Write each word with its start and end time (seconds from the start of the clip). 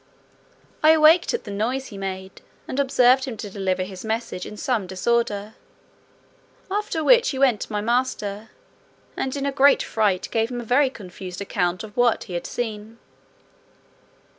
I 0.81 0.93
awaked 0.93 1.31
at 1.35 1.43
the 1.43 1.51
noise 1.51 1.89
he 1.89 1.97
made, 1.99 2.41
and 2.67 2.79
observed 2.79 3.25
him 3.25 3.37
to 3.37 3.51
deliver 3.51 3.83
his 3.83 4.03
message 4.03 4.47
in 4.47 4.57
some 4.57 4.87
disorder; 4.87 5.53
after 6.71 7.03
which 7.03 7.29
he 7.29 7.37
went 7.37 7.61
to 7.61 7.71
my 7.71 7.81
master, 7.81 8.49
and 9.15 9.35
in 9.35 9.45
a 9.45 9.51
great 9.51 9.83
fright 9.83 10.27
gave 10.31 10.49
him 10.49 10.59
a 10.59 10.63
very 10.63 10.89
confused 10.89 11.39
account 11.39 11.83
of 11.83 11.95
what 11.95 12.23
he 12.23 12.33
had 12.33 12.47
seen. 12.47 12.97